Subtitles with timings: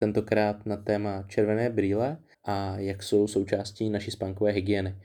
[0.00, 4.96] tentokrát na téma červené brýle a jak jsou součástí naší spánkové hygieny.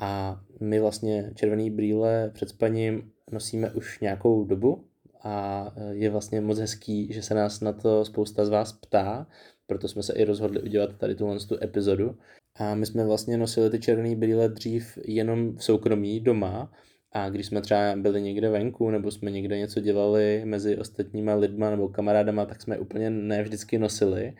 [0.00, 4.84] A my vlastně červený brýle před spaním nosíme už nějakou dobu
[5.24, 9.26] a je vlastně moc hezký, že se nás na to spousta z vás ptá,
[9.66, 12.18] proto jsme se i rozhodli udělat tady tuhle tu epizodu.
[12.54, 16.72] A my jsme vlastně nosili ty červené brýle dřív jenom v soukromí doma,
[17.12, 21.70] a když jsme třeba byli někde venku, nebo jsme někde něco dělali mezi ostatníma lidma
[21.70, 24.32] nebo kamarádama, tak jsme úplně ne vždycky nosili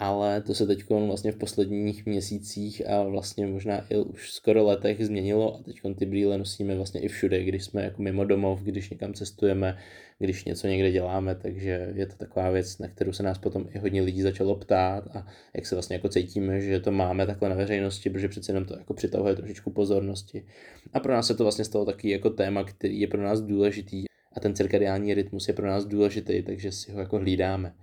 [0.00, 5.06] ale to se teď vlastně v posledních měsících a vlastně možná i už skoro letech
[5.06, 8.90] změnilo a teď ty brýle nosíme vlastně i všude, když jsme jako mimo domov, když
[8.90, 9.78] někam cestujeme,
[10.18, 13.78] když něco někde děláme, takže je to taková věc, na kterou se nás potom i
[13.78, 17.54] hodně lidí začalo ptát a jak se vlastně jako cítíme, že to máme takhle na
[17.54, 20.44] veřejnosti, protože přece jenom to jako přitahuje trošičku pozornosti.
[20.92, 24.04] A pro nás se to vlastně stalo taky jako téma, který je pro nás důležitý
[24.32, 27.74] a ten cirkadiální rytmus je pro nás důležitý, takže si ho jako hlídáme.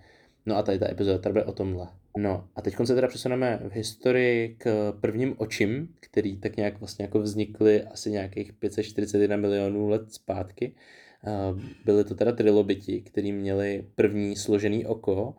[0.47, 1.87] No a tady ta epizoda tady bude o tomhle.
[2.17, 7.05] No a teď se teda přesuneme v historii k prvním očím, který tak nějak vlastně
[7.05, 10.76] jako vznikly asi nějakých 541 milionů let zpátky.
[11.85, 15.35] Byly to teda trilobiti, který měli první složený oko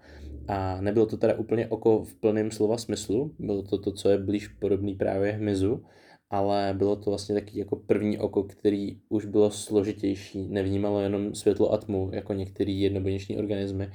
[0.48, 4.18] a nebylo to teda úplně oko v plném slova smyslu, bylo to to, co je
[4.18, 5.84] blíž podobný právě hmyzu,
[6.30, 11.72] ale bylo to vlastně taky jako první oko, který už bylo složitější, nevnímalo jenom světlo
[11.72, 13.90] a tmu, jako některé jednobuněční organismy,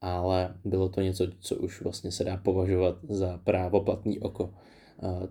[0.00, 4.54] ale bylo to něco, co už vlastně se dá považovat za právoplatný oko.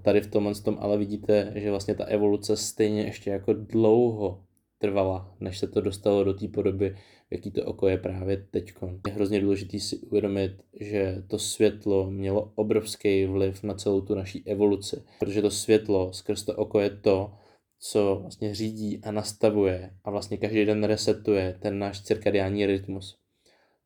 [0.01, 4.43] Tady v tomhle tom ale vidíte, že vlastně ta evoluce stejně ještě jako dlouho
[4.79, 6.95] trvala, než se to dostalo do té podoby,
[7.31, 8.73] jaký to oko je právě teď.
[9.07, 14.47] Je hrozně důležité si uvědomit, že to světlo mělo obrovský vliv na celou tu naší
[14.47, 17.33] evoluci, protože to světlo skrz to oko je to,
[17.79, 23.17] co vlastně řídí a nastavuje a vlastně každý den resetuje ten náš cirkadiální rytmus.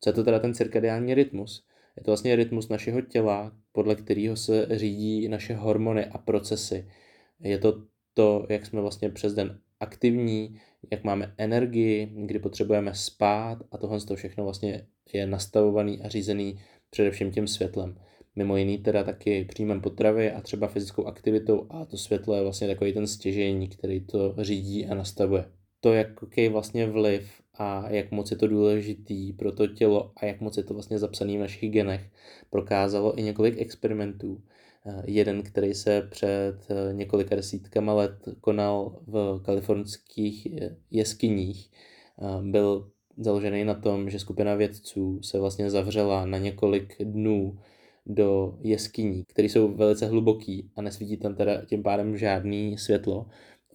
[0.04, 1.64] Co je to teda ten cirkadiální rytmus?
[1.96, 6.88] Je to vlastně rytmus našeho těla, podle kterého se řídí naše hormony a procesy.
[7.40, 7.82] Je to
[8.14, 10.60] to, jak jsme vlastně přes den aktivní,
[10.90, 16.58] jak máme energii, kdy potřebujeme spát a tohle to všechno vlastně je nastavovaný a řízený
[16.90, 17.98] především tím světlem.
[18.36, 22.68] Mimo jiný teda taky příjmem potravy a třeba fyzickou aktivitou a to světlo je vlastně
[22.68, 25.44] takový ten stěžení, který to řídí a nastavuje.
[25.80, 30.40] To, jaký vlastně vliv a jak moc je to důležitý pro to tělo a jak
[30.40, 32.10] moc je to vlastně zapsaný v našich genech,
[32.50, 34.42] prokázalo i několik experimentů.
[34.86, 41.70] Eh, jeden, který se před eh, několika desítkama let konal v kalifornských eh, jeskyních,
[42.42, 47.58] byl založený na tom, že skupina vědců se vlastně zavřela na několik dnů
[48.06, 53.26] do jeskyní, které jsou velice hluboký a nesvítí tam teda tím pádem žádný světlo.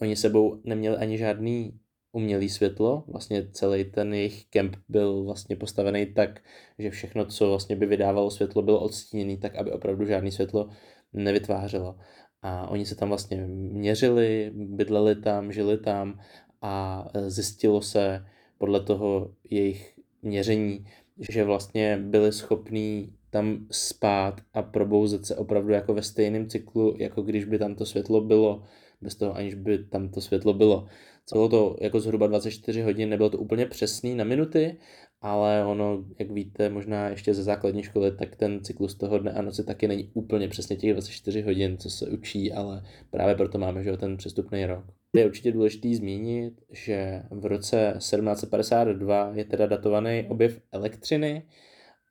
[0.01, 1.79] Oni sebou neměli ani žádný
[2.11, 3.03] umělé světlo.
[3.07, 6.39] Vlastně celý ten jejich kemp byl vlastně postavený tak,
[6.79, 10.69] že všechno, co vlastně by vydávalo světlo, bylo odstíněné tak, aby opravdu žádné světlo
[11.13, 11.95] nevytvářelo.
[12.41, 16.19] A oni se tam vlastně měřili, bydleli tam, žili tam
[16.61, 18.25] a e, zjistilo se
[18.57, 20.85] podle toho jejich měření,
[21.29, 27.21] že vlastně byli schopní tam spát a probouzet se opravdu jako ve stejném cyklu, jako
[27.21, 28.63] když by tam to světlo bylo,
[29.01, 30.87] bez toho aniž by tam to světlo bylo.
[31.33, 34.77] Bylo to jako zhruba 24 hodin, nebylo to úplně přesný na minuty,
[35.21, 39.41] ale ono, jak víte, možná ještě ze základní školy, tak ten cyklus toho dne a
[39.41, 43.83] noci taky není úplně přesně těch 24 hodin, co se učí, ale právě proto máme
[43.83, 44.85] že ten přestupný rok.
[45.15, 51.43] Je určitě důležité zmínit, že v roce 1752 je teda datovaný objev elektřiny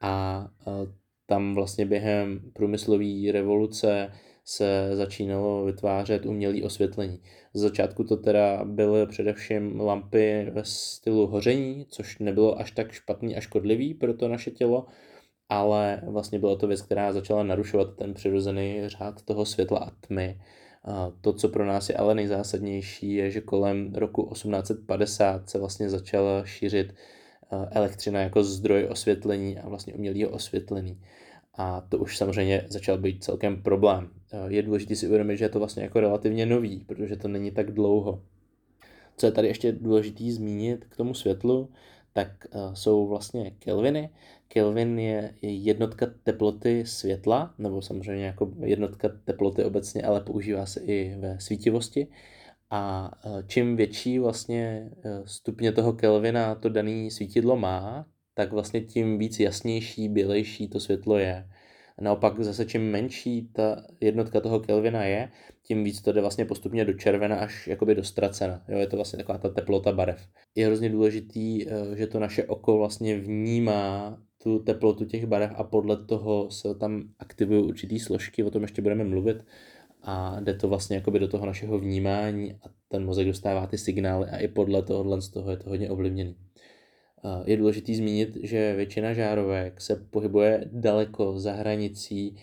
[0.02, 0.46] a
[1.26, 4.12] tam vlastně během průmyslové revoluce
[4.48, 7.20] se začínalo vytvářet umělé osvětlení.
[7.54, 13.36] Z začátku to teda byly především lampy ve stylu hoření, což nebylo až tak špatný
[13.36, 14.86] a škodlivý pro to naše tělo,
[15.48, 20.40] ale vlastně byla to věc, která začala narušovat ten přirozený řád toho světla a tmy.
[20.84, 25.90] A to, co pro nás je ale nejzásadnější, je, že kolem roku 1850 se vlastně
[25.90, 26.94] začala šířit
[27.70, 31.00] elektřina jako zdroj osvětlení a vlastně umělého osvětlení
[31.56, 34.10] a to už samozřejmě začal být celkem problém.
[34.32, 37.50] Eh, je důležité si uvědomit, že je to vlastně jako relativně nový, protože to není
[37.50, 38.22] tak dlouho.
[39.16, 41.70] Co je tady ještě důležité zmínit k tomu světlu,
[42.12, 44.10] tak uh, jsou vlastně Kelviny.
[44.48, 51.16] Kelvin je jednotka teploty světla, nebo samozřejmě jako jednotka teploty obecně, ale používá se i
[51.18, 52.06] ve svítivosti.
[52.70, 54.90] A uh, čím větší vlastně
[55.24, 58.06] stupně toho Kelvina to dané svítidlo má,
[58.36, 61.48] tak vlastně tím víc jasnější, bělejší to světlo je.
[62.00, 65.28] Naopak zase čím menší ta jednotka toho Kelvina je,
[65.62, 68.62] tím víc to jde vlastně postupně do červena až jakoby do ztracena.
[68.68, 70.28] Jo, je to vlastně taková ta teplota barev.
[70.54, 75.64] Je hrozně důležitý, eh, že to naše oko vlastně vnímá tu teplotu těch barev a
[75.64, 79.36] podle toho se tam aktivují určitý složky, o tom ještě budeme mluvit
[80.02, 84.26] a jde to vlastně jakoby do toho našeho vnímání a ten mozek dostává ty signály
[84.30, 86.45] a i podle tohohle z toho je to hodně ovlivněný.
[87.44, 92.36] Je důležité zmínit, že většina žárovek se pohybuje daleko za hranicí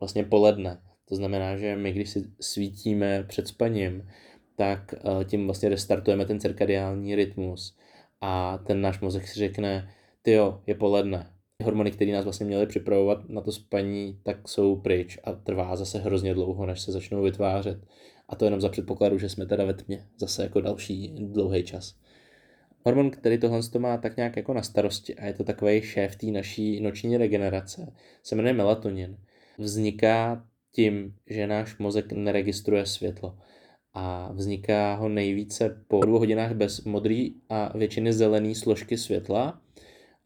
[0.00, 0.80] vlastně poledne.
[1.08, 4.08] To znamená, že my, když si svítíme před spaním,
[4.56, 4.94] tak
[5.24, 7.76] tím vlastně restartujeme ten cirkadiální rytmus
[8.20, 9.90] a ten náš mozek si řekne,
[10.22, 11.30] ty jo, je poledne.
[11.64, 15.98] Hormony, které nás vlastně měly připravovat na to spaní, tak jsou pryč a trvá zase
[15.98, 17.78] hrozně dlouho, než se začnou vytvářet.
[18.28, 21.94] A to jenom za předpokladu, že jsme teda ve tmě, zase jako další dlouhý čas.
[22.84, 26.16] Hormon, který tohle to má tak nějak jako na starosti a je to takový šéf
[26.16, 27.92] té naší noční regenerace,
[28.22, 29.18] se jmenuje melatonin.
[29.58, 33.38] Vzniká tím, že náš mozek neregistruje světlo
[33.94, 39.60] a vzniká ho nejvíce po dvou hodinách bez modrý a většiny zelené složky světla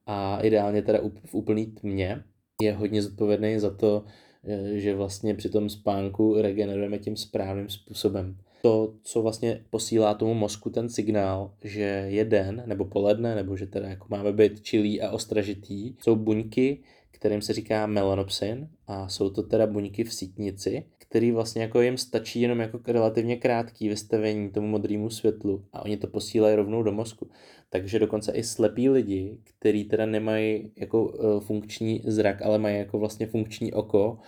[0.06, 2.24] a ideálně teda v úplný tmě.
[2.62, 4.04] Je hodně zodpovědný za to,
[4.44, 8.36] eh, že vlastně při tom spánku regenerujeme tím správným způsobem.
[8.62, 13.66] To, co vlastně posílá tomu mozku ten signál, že je den nebo poledne, nebo že
[13.66, 19.30] teda jako máme být čilý a ostražitý, jsou buňky, kterým se říká melanopsin a jsou
[19.30, 24.50] to teda buňky v sítnici, který vlastně jako jim stačí jenom jako relativně krátký vystavení
[24.50, 27.30] tomu modrému světlu a oni to posílají rovnou do mozku.
[27.70, 32.98] Takže dokonce i slepí lidi, kteří teda nemají jako uh, funkční zrak, ale mají jako
[32.98, 34.18] vlastně funkční oko,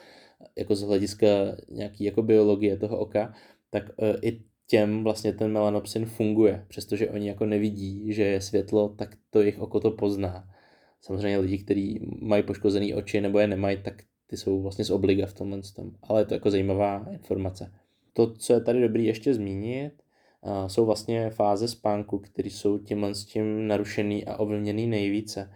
[0.56, 1.26] jako z hlediska
[1.70, 3.34] nějaký jako biologie toho oka,
[3.70, 8.88] tak uh, i těm vlastně ten melanopsin funguje, přestože oni jako nevidí, že je světlo,
[8.88, 10.48] tak to jejich oko to pozná.
[11.00, 15.26] Samozřejmě lidi, kteří mají poškozené oči nebo je nemají, tak ty jsou vlastně z obliga
[15.26, 15.90] v tomhle tom.
[16.02, 17.72] Ale je to jako zajímavá informace.
[18.12, 19.92] To, co je tady dobrý ještě zmínit,
[20.66, 25.50] jsou vlastně fáze spánku, které jsou tímhle s tím narušený a ovlivněný nejvíce.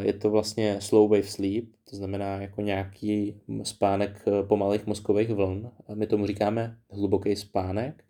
[0.00, 5.70] Je to vlastně slow wave sleep, to znamená jako nějaký spánek e, pomalých mozkových vln.
[5.94, 8.04] My tomu říkáme hluboký spánek.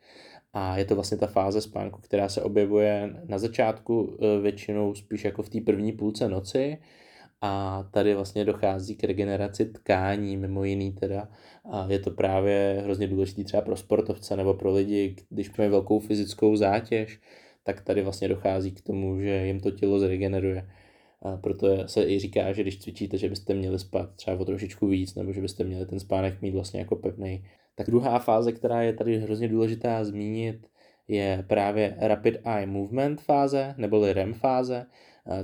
[0.52, 5.24] A je to vlastně ta fáze spánku, která se objevuje na začátku e, většinou spíš
[5.24, 6.78] jako v té první půlce noci,
[7.40, 11.28] a tady vlastně dochází k regeneraci tkání, mimo jiný teda.
[11.70, 16.00] A je to právě hrozně důležité třeba pro sportovce nebo pro lidi, když mají velkou
[16.00, 17.20] fyzickou zátěž,
[17.62, 20.68] tak tady vlastně dochází k tomu, že jim to tělo zregeneruje.
[21.22, 24.86] A proto se i říká, že když cvičíte, že byste měli spát třeba o trošičku
[24.86, 27.44] víc, nebo že byste měli ten spánek mít vlastně jako pevný.
[27.74, 30.66] Tak druhá fáze, která je tady hrozně důležitá zmínit,
[31.08, 34.86] je právě Rapid Eye Movement fáze, neboli REM fáze,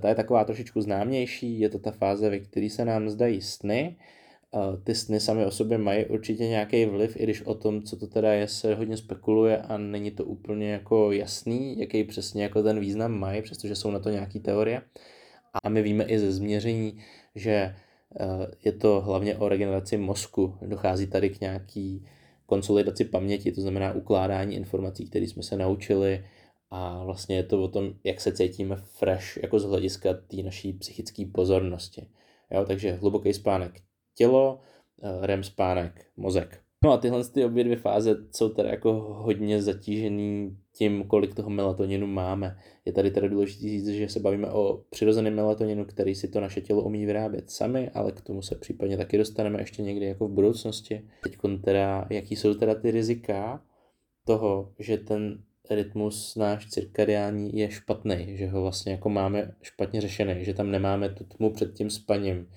[0.00, 3.96] ta je taková trošičku známější, je to ta fáze, ve které se nám zdají sny.
[4.84, 8.06] Ty sny sami o sobě mají určitě nějaký vliv, i když o tom, co to
[8.06, 12.80] teda je, se hodně spekuluje a není to úplně jako jasný, jaký přesně jako ten
[12.80, 14.82] význam mají, přestože jsou na to nějaké teorie.
[15.64, 16.98] A my víme i ze změření,
[17.34, 17.76] že
[18.64, 20.58] je to hlavně o regeneraci mozku.
[20.62, 22.06] Dochází tady k nějaký
[22.46, 26.24] konsolidaci paměti, to znamená ukládání informací, které jsme se naučili,
[26.70, 30.72] a vlastně je to o tom, jak se cítíme fresh, jako z hlediska té naší
[30.72, 32.06] psychické pozornosti.
[32.50, 33.80] Jo, takže hluboký spánek
[34.14, 34.60] tělo,
[35.02, 36.62] eh, REM spánek mozek.
[36.84, 41.50] No a tyhle ty obě dvě fáze jsou teda jako hodně zatížený tím, kolik toho
[41.50, 42.58] melatoninu máme.
[42.84, 46.60] Je tady teda důležité říct, že se bavíme o přirozeném melatoninu, který si to naše
[46.60, 50.32] tělo umí vyrábět sami, ale k tomu se případně taky dostaneme ještě někdy jako v
[50.32, 51.08] budoucnosti.
[51.22, 53.62] Teď teda, jaký jsou teda ty rizika
[54.24, 60.44] toho, že ten rytmus náš cirkadiální je špatný, že ho vlastně jako máme špatně řešený,
[60.44, 62.48] že tam nemáme tu tmu před tím spaním.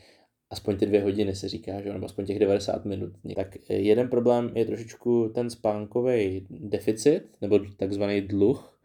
[0.50, 3.14] Aspoň ty dvě hodiny se říká, že nebo aspoň těch 90 minut.
[3.36, 8.80] Tak jeden problém je trošičku ten spánkový deficit, nebo takzvaný dluh.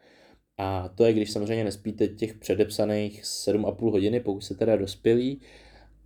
[0.59, 5.41] A to je, když samozřejmě nespíte těch předepsaných 7,5 hodiny, pokud se teda dospělí,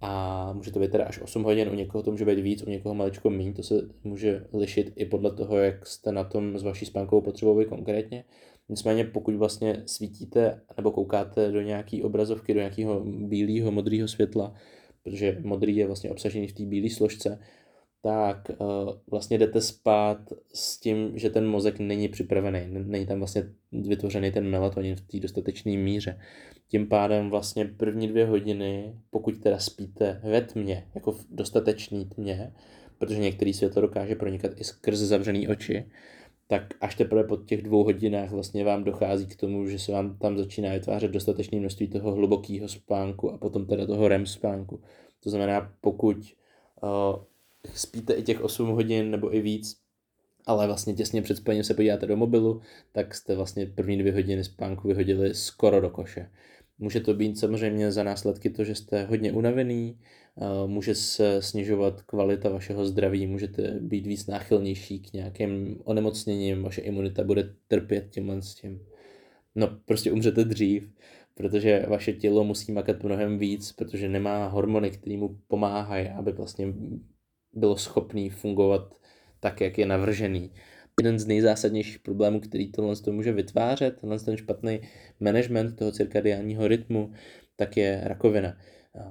[0.00, 2.70] a může to být teda až 8 hodin, u někoho to může být víc, u
[2.70, 6.62] někoho maličko méně, to se může lišit i podle toho, jak jste na tom s
[6.62, 8.24] vaší spánkovou potřebou vy konkrétně.
[8.68, 14.54] Nicméně pokud vlastně svítíte nebo koukáte do nějaký obrazovky, do nějakého bílého, modrého světla,
[15.04, 17.38] protože modrý je vlastně obsažený v té bílé složce,
[18.02, 18.66] tak uh,
[19.10, 20.18] vlastně jdete spát
[20.54, 23.42] s tím, že ten mozek není připravený, není tam vlastně
[23.72, 26.20] vytvořený ten melatonin v té dostatečné míře.
[26.68, 32.52] Tím pádem vlastně první dvě hodiny, pokud teda spíte ve tmě, jako v dostatečný tmě,
[32.98, 35.90] protože některý světlo dokáže pronikat i skrz zavřený oči,
[36.46, 40.18] tak až teprve po těch dvou hodinách vlastně vám dochází k tomu, že se vám
[40.18, 44.80] tam začíná vytvářet dostatečné množství toho hlubokého spánku a potom teda toho REM spánku.
[45.20, 47.22] To znamená, pokud uh,
[47.74, 49.76] spíte i těch 8 hodin nebo i víc,
[50.46, 52.60] ale vlastně těsně před spaním se podíváte do mobilu,
[52.92, 56.30] tak jste vlastně první dvě hodiny spánku vyhodili skoro do koše.
[56.78, 59.98] Může to být samozřejmě za následky to, že jste hodně unavený,
[60.66, 67.24] může se snižovat kvalita vašeho zdraví, můžete být víc náchylnější k nějakým onemocněním, vaše imunita
[67.24, 68.86] bude trpět tímhle s tím.
[69.54, 70.92] No, prostě umřete dřív,
[71.34, 76.74] protože vaše tělo musí makat mnohem víc, protože nemá hormony, které mu pomáhají, aby vlastně
[77.52, 78.94] bylo schopný fungovat
[79.40, 80.50] tak, jak je navržený.
[81.00, 84.80] Jeden z nejzásadnějších problémů, který tohle to může vytvářet, tenhle ten špatný
[85.20, 87.12] management toho cirkadiálního rytmu,
[87.56, 88.56] tak je rakovina.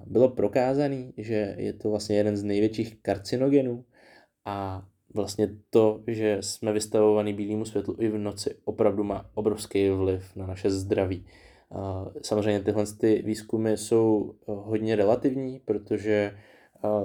[0.05, 3.85] Bylo prokázané, že je to vlastně jeden z největších karcinogenů
[4.45, 10.35] a vlastně to, že jsme vystavovaní bílému světlu i v noci, opravdu má obrovský vliv
[10.35, 11.25] na naše zdraví.
[12.21, 16.37] Samozřejmě tyhle ty výzkumy jsou hodně relativní, protože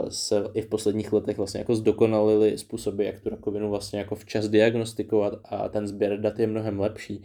[0.09, 4.49] se i v posledních letech vlastně jako zdokonalily způsoby, jak tu rakovinu vlastně jako včas
[4.49, 7.23] diagnostikovat a ten sběr dat je mnohem lepší.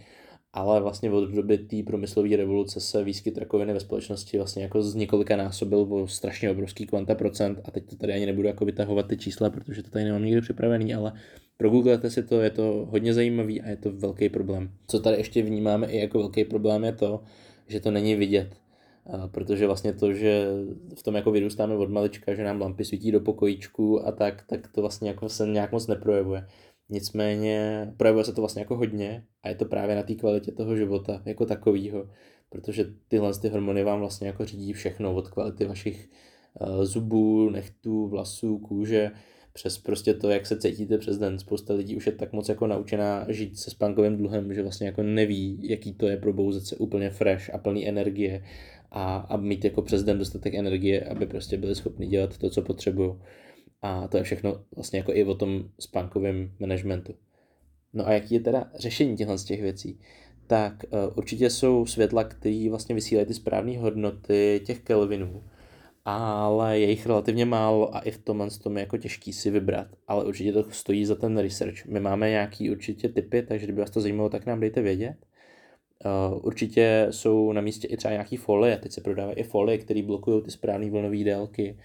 [0.56, 4.96] Ale vlastně od doby té průmyslové revoluce se výskyt rakoviny ve společnosti vlastně jako z
[4.96, 9.08] několika násobil o strašně obrovský kvanta procent a teď to tady ani nebudu jako vytahovat
[9.08, 11.14] ty čísla, protože to tady nemám nikdy připravený, ale
[11.58, 14.72] progooglete si to, je to hodně zajímavý a je to velký problém.
[14.88, 17.24] Co tady ještě vnímáme i jako velký problém je to,
[17.68, 18.63] že to není vidět
[19.32, 20.48] protože vlastně to, že
[20.96, 24.68] v tom jako vyrůstáme od malička, že nám lampy svítí do pokojíčku a tak, tak
[24.68, 26.48] to vlastně jako se nějak moc neprojevuje.
[26.90, 30.76] Nicméně projevuje se to vlastně jako hodně a je to právě na té kvalitě toho
[30.76, 32.10] života jako takového,
[32.50, 36.10] protože tyhle ty hormony vám vlastně jako řídí všechno od kvality vašich
[36.62, 39.12] uh, zubů, nechtů, vlasů, kůže,
[39.54, 41.40] přes prostě to, jak se cítíte přes den.
[41.40, 45.04] Spousta lidí už je tak moc jako naučená žít se spánkovým dluhem, že vlastně jako
[45.04, 48.44] neví, jaký to je probouzet se úplně fresh a plný energie
[48.94, 52.62] a, a mít jako přes den dostatek energie, aby prostě byli schopni dělat to, co
[52.62, 53.14] potřebují.
[53.82, 57.16] A to je všechno vlastně jako i o tom spánkovém managementu.
[57.94, 60.00] No a jaký je teda řešení těchto z těch věcí?
[60.48, 65.44] Tak uh, určitě jsou světla, které vlastně vysílají ty správné hodnoty těch kelvinů,
[66.06, 69.88] ale je jich relativně málo a i v tomhle tom je jako těžký si vybrat,
[70.08, 71.86] ale určitě to stojí za ten research.
[71.86, 75.16] My máme nějaký určitě typy, takže kdyby vás to zajímalo, tak nám dejte vědět.
[76.06, 80.02] Uh, určitě jsou na místě i třeba nějaký folie, teď se prodávají i folie, které
[80.04, 81.78] blokují ty správné vlnové délky.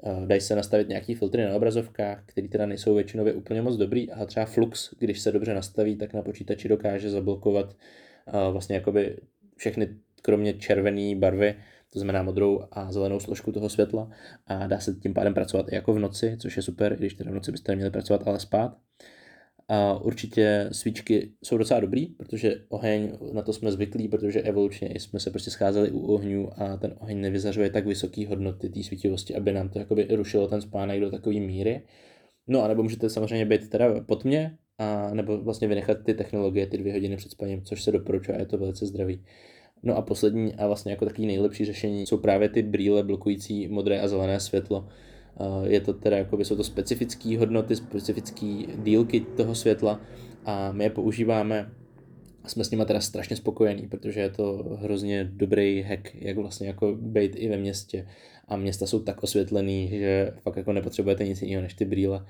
[0.00, 4.10] Uh, dají se nastavit nějaký filtry na obrazovkách, které teda nejsou většinově úplně moc dobrý,
[4.10, 9.16] ale třeba flux, když se dobře nastaví, tak na počítači dokáže zablokovat uh, vlastně jakoby
[9.56, 9.88] všechny
[10.22, 11.54] kromě červené barvy,
[11.92, 14.10] to znamená modrou a zelenou složku toho světla
[14.46, 17.30] a dá se tím pádem pracovat i jako v noci, což je super, když teda
[17.30, 18.76] v noci byste měli pracovat, ale spát.
[19.68, 25.20] A určitě svíčky jsou docela dobrý, protože oheň, na to jsme zvyklí, protože evolučně jsme
[25.20, 29.52] se prostě scházeli u ohňů a ten oheň nevyzařuje tak vysoké hodnoty té svítivosti, aby
[29.52, 31.82] nám to jakoby rušilo ten spánek do takové míry.
[32.48, 36.66] No a nebo můžete samozřejmě být teda pod mě, a nebo vlastně vynechat ty technologie
[36.66, 39.24] ty dvě hodiny před spaním, což se doporučuje a je to velice zdravý.
[39.82, 44.00] No a poslední a vlastně jako takový nejlepší řešení jsou právě ty brýle blokující modré
[44.00, 44.88] a zelené světlo.
[45.64, 50.00] Je to teda, jako jsou to specifické hodnoty, specifické dílky toho světla
[50.44, 51.70] a my je používáme
[52.44, 56.66] a jsme s nimi teda strašně spokojení, protože je to hrozně dobrý hack, jak vlastně
[56.66, 58.06] jako být i ve městě.
[58.48, 62.26] A města jsou tak osvětlený, že fakt jako nepotřebujete nic jiného než ty brýle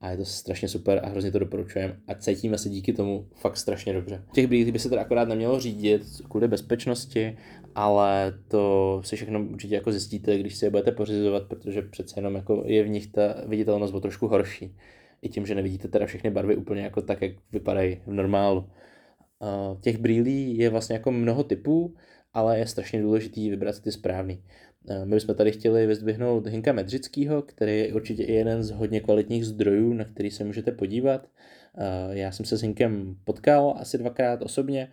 [0.00, 3.56] a je to strašně super a hrozně to doporučujeme a cítíme se díky tomu fakt
[3.56, 4.24] strašně dobře.
[4.34, 7.36] Těch brýlí by se teda akorát nemělo řídit kvůli bezpečnosti,
[7.74, 12.34] ale to si všechno určitě jako zjistíte, když si je budete pořizovat, protože přece jenom
[12.34, 14.76] jako je v nich ta viditelnost o trošku horší.
[15.22, 18.68] I tím, že nevidíte teda všechny barvy úplně jako tak, jak vypadají v normálu.
[19.80, 21.94] Těch brýlí je vlastně jako mnoho typů,
[22.34, 24.42] ale je strašně důležitý vybrat ty správný.
[25.04, 29.46] My bychom tady chtěli vyzdvihnout Hinka Medřického, který je určitě i jeden z hodně kvalitních
[29.46, 31.28] zdrojů, na který se můžete podívat.
[32.10, 34.88] Já jsem se s Hinkem potkal asi dvakrát osobně.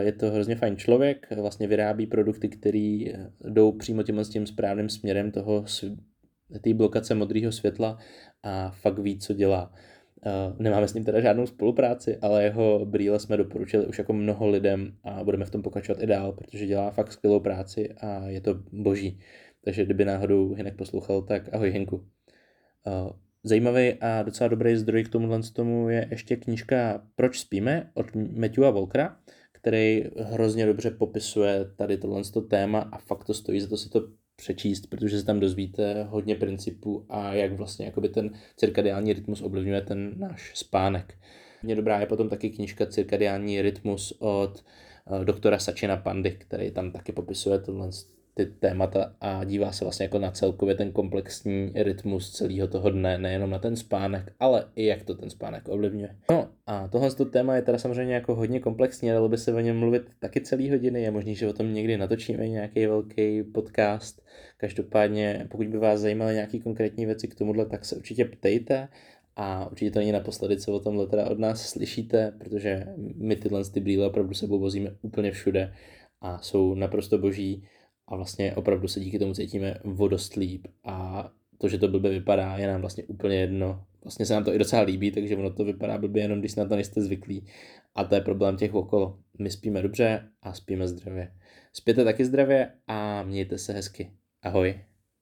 [0.00, 3.04] Je to hrozně fajn člověk, vlastně vyrábí produkty, které
[3.44, 5.64] jdou přímo tím, tím správným směrem toho
[6.60, 7.98] té blokace modrého světla
[8.42, 9.72] a fakt ví, co dělá.
[10.26, 14.48] Uh, nemáme s ním teda žádnou spolupráci, ale jeho brýle jsme doporučili už jako mnoho
[14.48, 18.40] lidem a budeme v tom pokračovat i dál, protože dělá fakt skvělou práci a je
[18.40, 19.20] to boží.
[19.64, 21.96] Takže kdyby náhodou Hinek poslouchal, tak ahoj Hinku.
[21.96, 22.02] Uh,
[23.44, 28.70] zajímavý a docela dobrý zdroj k tomuhle tomu je ještě knížka Proč spíme od Matthewa
[28.70, 29.16] Volkera,
[29.52, 34.21] který hrozně dobře popisuje tady tohle téma a fakt to stojí za to si to
[34.42, 39.80] přečíst, protože se tam dozvíte hodně principů a jak vlastně jakoby ten cirkadiální rytmus ovlivňuje
[39.80, 41.14] ten náš spánek.
[41.62, 44.64] Mě dobrá je potom taky knižka Cirkadiální rytmus od
[45.04, 47.88] uh, doktora Sačina Pandy, který tam taky popisuje tohle
[48.34, 53.18] ty témata a dívá se vlastně jako na celkově ten komplexní rytmus celého toho dne,
[53.18, 56.16] nejenom na ten spánek, ale i jak to ten spánek ovlivňuje.
[56.30, 59.60] No a tohle to téma je teda samozřejmě jako hodně komplexní, dalo by se o
[59.60, 64.22] něm mluvit taky celý hodiny, je možný, že o tom někdy natočíme nějaký velký podcast.
[64.56, 68.88] Každopádně, pokud by vás zajímaly nějaké konkrétní věci k tomuhle, tak se určitě ptejte
[69.36, 72.86] a určitě to není naposledy, co o tomhle teda od nás slyšíte, protože
[73.16, 75.72] my tyhle ty brýle opravdu sebou vozíme úplně všude
[76.20, 77.64] a jsou naprosto boží
[78.08, 81.28] a vlastně opravdu se díky tomu cítíme vodost líp a
[81.58, 83.84] to, že to blbě vypadá, je nám vlastně úplně jedno.
[84.04, 86.64] Vlastně se nám to i docela líbí, takže ono to vypadá blbě jenom, když na
[86.64, 87.46] to nejste zvyklí.
[87.94, 89.18] A to je problém těch okolo.
[89.38, 91.32] My spíme dobře a spíme zdravě.
[91.72, 94.10] Spěte taky zdravě a mějte se hezky.
[94.42, 94.91] Ahoj.